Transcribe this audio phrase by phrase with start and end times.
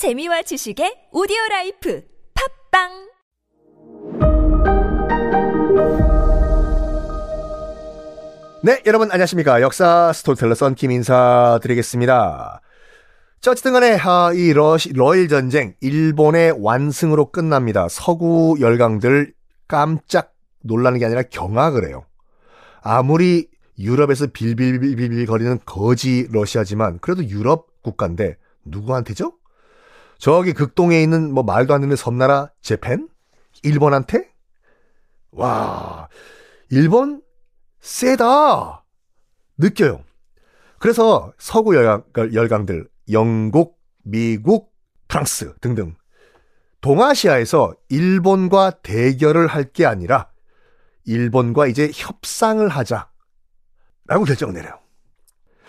[0.00, 2.88] 재미와 지식의 오디오 라이프 팟빵
[8.62, 9.60] 네, 여러분 안녕하십니까.
[9.60, 12.62] 역사 스토리텔러 썬킴 인사드리겠습니다.
[13.42, 17.88] 자, 어쨌든 간에, 아, 이 러시, 러일 전쟁, 일본의 완승으로 끝납니다.
[17.90, 19.34] 서구 열강들
[19.68, 20.32] 깜짝
[20.62, 22.06] 놀라는 게 아니라 경악을 해요.
[22.80, 23.48] 아무리
[23.78, 29.34] 유럽에서 빌빌빌빌 거리는 거지 러시아지만, 그래도 유럽 국가인데, 누구한테죠?
[30.20, 33.08] 저기 극동에 있는 뭐 말도 안 되는 섬나라 재팬?
[33.62, 34.30] 일본한테?
[35.32, 36.08] 와,
[36.68, 37.22] 일본
[37.80, 38.84] 세다!
[39.56, 40.04] 느껴요.
[40.78, 44.74] 그래서 서구 열강, 열강들, 영국, 미국,
[45.08, 45.96] 프랑스 등등
[46.82, 50.30] 동아시아에서 일본과 대결을 할 게 아니라
[51.04, 53.08] 일본과 이제 협상을 하자.
[54.06, 54.78] 라고 결정을 내려요.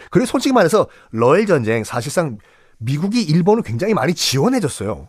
[0.09, 2.37] 그리고 솔직히 말해서 러일 전쟁 사실상
[2.81, 5.07] 미국이 일본을 굉장히 많이 지원해줬어요.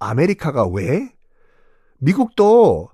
[0.00, 1.12] 아메리카가 왜?
[1.98, 2.90] 미국도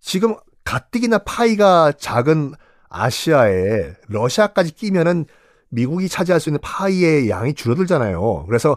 [0.00, 2.54] 지금 가뜩이나 파이가 작은
[2.88, 5.26] 아시아에 러시아까지 끼면은
[5.68, 8.46] 미국이 차지할 수 있는 파이의 양이 줄어들잖아요.
[8.46, 8.76] 그래서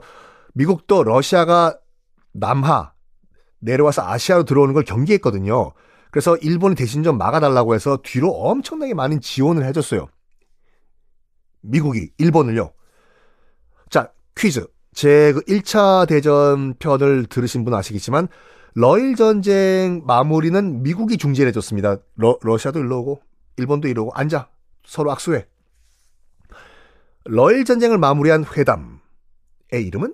[0.56, 1.78] 미국도 러시아가
[2.34, 2.94] 남하
[3.60, 5.74] 내려와서 아시아로 들어오는 걸 경계했거든요.
[6.10, 10.08] 그래서 일본이 대신 좀 막아달라고 해서 뒤로 엄청나게 많은 지원을 해줬어요.
[11.62, 12.72] 미국이 일본을요.
[14.38, 14.68] 자, 퀴즈.
[14.94, 18.28] 제 그 1차 대전 편을 들으신 분 아시겠지만
[18.74, 21.98] 러일 전쟁 마무리는 미국이 중재를 해줬습니다.
[22.16, 23.22] 러, 러시아도 일로 오고
[23.58, 24.50] 일본도 이러고 앉아
[24.86, 25.48] 서로 악수해.
[27.26, 29.00] 러일 전쟁을 마무리한 회담의
[29.72, 30.14] 이름은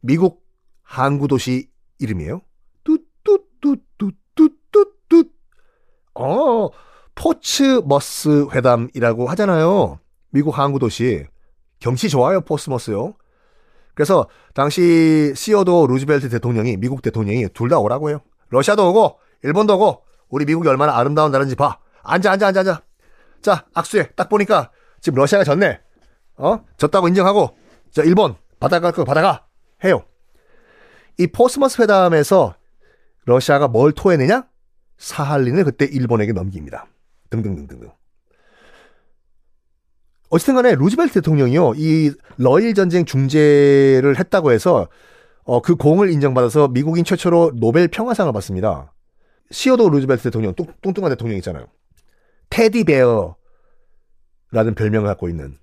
[0.00, 0.44] 미국
[0.82, 2.42] 항구 도시 이름이에요.
[2.84, 5.30] 뚜뚜뚜뚜뚜뚜뚜.
[6.14, 6.68] 어,
[7.14, 9.98] 포츠머스 회담이라고 하잖아요.
[10.30, 11.24] 미국 항구 도시.
[11.86, 13.14] 경치 좋아요, 포츠머스요.
[13.94, 18.20] 그래서 당시 시어도 루즈벨트 대통령이 미국 대통령이 둘 다 오라고 해요.
[18.48, 21.78] 러시아도 오고 일본도 오고 우리 미국이 얼마나 아름다운 나라인지 봐.
[22.02, 22.82] 앉아 앉아 앉아 앉아.
[23.40, 24.10] 자 악수해.
[24.16, 25.80] 딱 보니까 지금 러시아가 졌네.
[26.38, 26.64] 어?
[26.76, 27.56] 졌다고 인정하고
[27.92, 29.46] 자 일본 받아가 그 받아가
[29.84, 30.04] 해요.
[31.18, 32.56] 이 포츠머스 회담에서
[33.26, 34.44] 러시아가 뭘 토해내냐?
[34.98, 36.88] 사할린을 그때 일본에게 넘깁니다.
[37.30, 37.92] 등등등등등.
[40.28, 44.88] 어쨌든 간에 루즈벨트 대통령이요, 이 러일 전쟁 중재를 했다고 해서,
[45.44, 48.92] 어, 그 공을 인정받아서 미국인 최초로 노벨 평화상을 받습니다.
[49.50, 51.66] 시어도 루즈벨트 대통령, 뚱, 뚱뚱한 대통령 있잖아요.
[52.50, 53.36] 테디베어라는
[54.76, 55.56] 별명을 갖고 있는.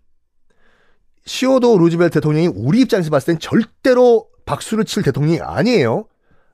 [1.26, 6.06] 시어도 루즈벨트 대통령이 우리 입장에서 봤을 땐 절대로 박수를 칠 대통령이 아니에요.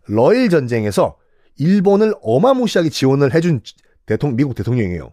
[0.07, 1.17] 러일 전쟁에서
[1.57, 3.61] 일본을 어마무시하게 지원을 해준
[4.05, 5.11] 대통령, 미국 대통령이에요.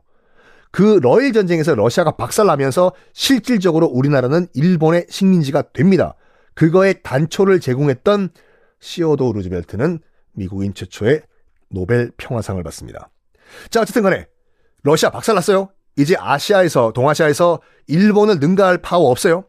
[0.70, 6.14] 그 러일 전쟁에서 러시아가 박살나면서 실질적으로 우리나라는 일본의 식민지가 됩니다.
[6.54, 8.30] 그거에 단초를 제공했던
[8.80, 10.00] 시어도 루즈벨트는
[10.32, 11.22] 미국인 최초의
[11.70, 13.10] 노벨 평화상을 받습니다.
[13.70, 14.26] 자, 어쨌든 간에
[14.82, 15.70] 러시아 박살났어요.
[15.98, 19.44] 이제 아시아에서 동아시아에서 일본을 능가할 파워 없어요.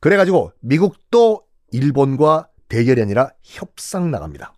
[0.00, 4.54] 그래가지고 미국도 일본과 대결이 아니라 협상 나갑니다.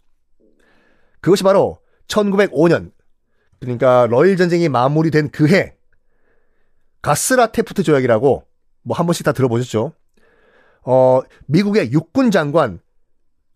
[1.21, 2.93] 그것이 바로 1905년
[3.61, 5.75] 그러니까 러일 전쟁이 마무리된 그 해
[7.03, 8.45] 가쓰라 태프트 조약이라고
[8.83, 9.93] 뭐 한 번씩 다 들어보셨죠?
[10.83, 12.81] 어, 미국의 육군 장관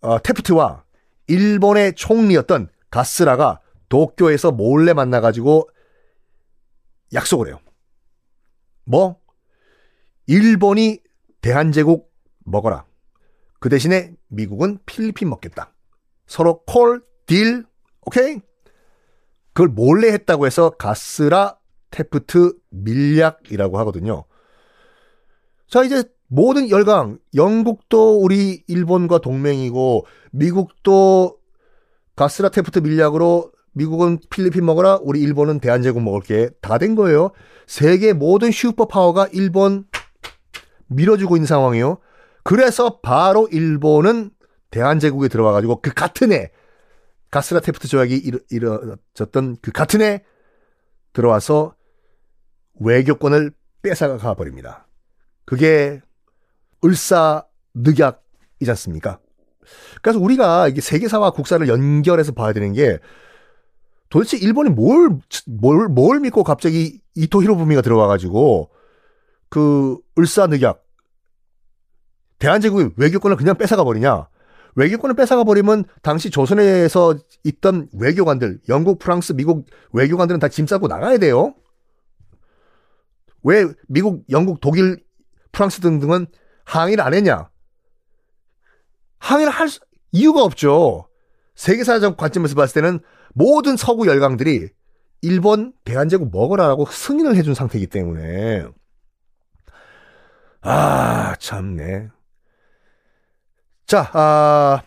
[0.01, 0.85] 어, 테프트와
[1.29, 5.69] 일본의 총리였던 가스라가 도쿄에서 몰래 만나가지고
[7.15, 7.61] 약속을 해요.
[8.84, 9.19] 뭐?
[10.27, 11.01] 일본이
[11.41, 12.11] 대한제국
[12.45, 12.84] 먹어라.
[13.61, 15.73] 그 대신에 미국은 필리핀 먹겠다.
[16.27, 17.65] 서로 콜, 딜,
[18.03, 18.41] 오케이?
[19.53, 21.57] 그걸 몰래 했다고 해서 가스라
[21.91, 24.25] 테프트 밀약이라고 하거든요.
[25.69, 31.37] 자, 이제 모든 열강, 영국도 우리 일본과 동맹이고, 미국도
[32.17, 36.51] 가스라 테프트 밀약으로 미국은 필리핀 먹어라, 우리 일본은 대한제국 먹을게.
[36.61, 37.33] 다 된 거예요.
[37.67, 39.84] 세계 모든 슈퍼파워가 일본
[40.89, 41.99] 밀어주고 있는 상황이에요.
[42.45, 44.31] 그래서 바로 일본은
[44.71, 46.51] 대한제국에 들어가가지고 그 같은 해,
[47.33, 50.23] 가스라 테프트 조약이 이루, 이루어졌던 그 같은 해
[51.13, 51.75] 들어와서
[52.79, 54.87] 외교권을 뺏어가 버립니다.
[55.45, 56.01] 그게
[56.84, 57.45] 을사
[57.75, 59.19] 늑약이지 않습니까?
[60.03, 62.99] 그래서 우리가 이게 세계사와 국사를 연결해서 봐야 되는 게
[64.11, 68.71] 도대체 일본이 뭘, 뭘, 뭘 믿고 갑자기 이토 히로부미가 들어와가지고
[69.49, 70.84] 그 을사늑약
[72.39, 74.29] 대한제국의 외교권을 그냥 뺏어가 버리냐?
[74.74, 81.19] 외교권을 뺏어가 버리면 당시 조선에서 있던 외교관들, 영국, 프랑스, 미국 외교관들은 다 짐 싸고 나가야
[81.19, 81.54] 돼요.
[83.42, 85.03] 왜 미국, 영국, 독일,
[85.51, 86.27] 프랑스 등등은
[86.65, 87.51] 항의를 안 했냐?
[89.19, 89.80] 항해를 할 수-
[90.13, 91.09] 이유가 없죠.
[91.54, 93.01] 세계사적 관점에서 봤을 때는
[93.34, 94.69] 모든 서구 열강들이
[95.22, 98.65] 일본 대한제국 먹으라라고 승인을 해준 상태이기 때문에
[100.63, 102.09] 아 참네.
[103.92, 104.83] 자, 아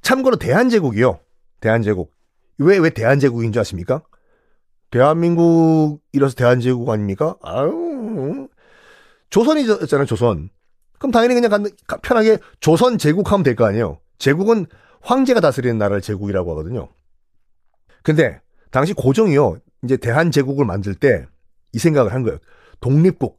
[0.00, 1.20] 참고로 대한제국이요.
[1.60, 2.10] 대한제국
[2.56, 4.02] 왜 왜 대한제국인 줄 아십니까?
[4.90, 7.36] 대한민국이라서 대한제국 아닙니까?
[7.42, 8.48] 아유
[9.28, 10.48] 조선이잖아요, 조선.
[10.98, 11.66] 그럼 당연히 그냥
[12.02, 13.98] 편하게 조선 제국 하면 될 거 아니에요.
[14.16, 14.64] 제국은
[15.02, 16.88] 황제가 다스리는 나라를 제국이라고 하거든요.
[18.02, 18.40] 근데
[18.70, 21.26] 당시 고종이요, 이제 대한제국을 만들 때
[21.74, 22.38] 이 생각을 한 거예요.
[22.80, 23.38] 독립국.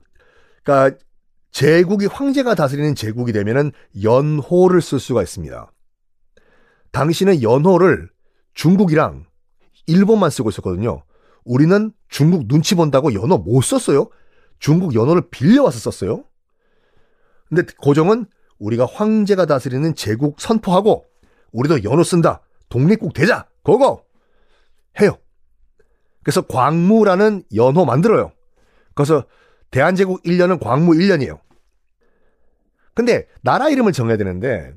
[0.64, 0.96] 그러니까
[1.52, 5.72] 제국이 황제가 다스리는 제국이 되면은 연호를 쓸 수가 있습니다.
[6.92, 8.10] 당시는 연호를
[8.54, 9.26] 중국이랑
[9.88, 11.04] 일본만 쓰고 있었거든요.
[11.44, 14.10] 우리는 중국 눈치 본다고 연호 못 썼어요.
[14.60, 16.24] 중국 연호를 빌려와서 썼어요.
[17.48, 18.26] 근데 고종은
[18.60, 21.06] 우리가 황제가 다스리는 제국 선포하고
[21.52, 22.42] 우리도 연호 쓴다.
[22.70, 23.48] 독립국 되자.
[23.64, 24.06] 고고.
[25.02, 25.18] 해요.
[26.24, 28.32] 그래서 광무라는 연호 만들어요.
[28.94, 29.26] 그래서
[29.72, 31.40] 대한제국 1년은 광무 1년이에요.
[32.94, 34.74] 근데 나라 이름을 정해야 되는데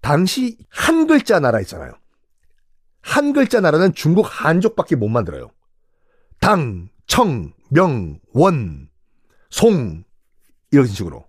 [0.00, 1.94] 당시 한 글자 나라 있잖아요.
[3.00, 5.50] 한 글자 나라는 중국 한족밖에 못 만들어요.
[6.40, 8.88] 당, 청, 명, 원,
[9.50, 10.04] 송
[10.70, 11.24] 이런 식으로.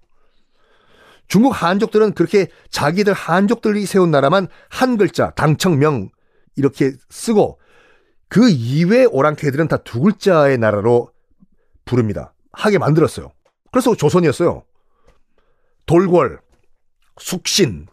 [1.27, 6.09] 중국 한족들은 그렇게 자기들 한족들이 세운 나라만 한 글자, 당청명
[6.55, 7.59] 이렇게 쓰고
[8.29, 11.11] 그 이외 오랑캐들은 다 두 글자의 나라로
[11.85, 12.33] 부릅니다.
[12.57, 13.31] 하게 만들었어요.
[13.71, 14.63] 그래서 조선이었어요.
[15.86, 16.39] 돌궐,
[17.19, 17.88] 숙신,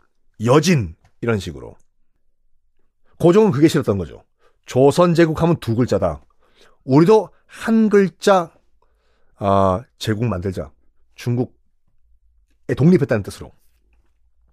[0.44, 1.76] 여진 이런 식으로.
[3.18, 4.24] 고종은 그게 싫었던 거죠.
[4.66, 6.22] 조선 제국 하면 두 글자다.
[6.84, 8.52] 우리도 한 글자
[9.36, 10.72] 아, 제국 만들자.
[11.14, 11.52] 중국에
[12.76, 13.52] 독립했다는 뜻으로.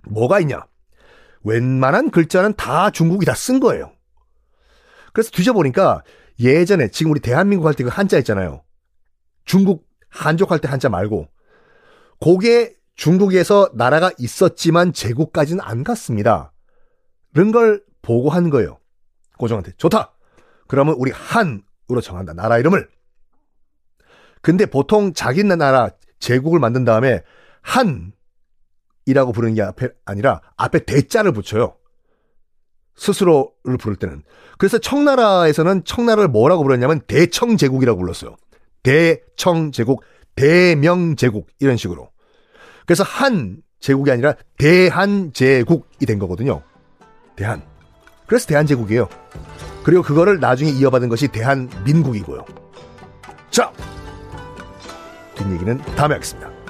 [0.09, 0.65] 뭐가 있냐?
[1.43, 3.91] 웬만한 글자는 다 중국이 다 쓴 거예요.
[5.13, 6.03] 그래서 뒤져보니까
[6.39, 8.63] 예전에 지금 우리 대한민국 할 때 그 한자 있잖아요.
[9.45, 11.27] 중국 한족 할 때 한자 말고
[12.19, 16.53] 그게 중국에서 나라가 있었지만 제국까지는 안 갔습니다.
[17.33, 18.77] 이런 걸 보고 한 거예요.
[19.37, 20.13] 고종한테 좋다.
[20.67, 22.33] 그러면 우리 한으로 정한다.
[22.33, 22.87] 나라 이름을.
[24.41, 27.23] 근데 보통 자기 나라 제국을 만든 다음에
[27.61, 31.75] 한이라고 부르는 게 앞에 아니라 앞에 대자를 붙여요.
[32.95, 34.21] 스스로를 부를 때는.
[34.59, 38.35] 그래서 청나라에서는 청나라를 뭐라고 불렀냐면 대청제국이라고 불렀어요.
[38.83, 40.03] 대청제국,
[40.35, 42.09] 대명제국 이런 식으로.
[42.85, 46.61] 그래서 한 제국이 아니라 대한제국이 된 거거든요.
[47.35, 47.63] 대한.
[48.27, 49.09] 그래서 대한제국이에요.
[49.83, 52.45] 그리고 그거를 나중에 이어받은 것이 대한민국이고요.
[53.49, 53.71] 자,
[55.35, 56.60] 뒷얘기는 다음에 하겠습니다.